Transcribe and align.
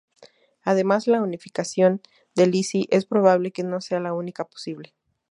Además, 0.63 1.05
la 1.05 1.21
unificación 1.21 2.01
de 2.33 2.47
Lisi 2.47 2.87
es 2.89 3.05
probable 3.05 3.51
que 3.51 3.61
no 3.61 3.81
sea 3.81 3.99
la 3.99 4.13
única 4.13 4.45
posible. 4.45 4.95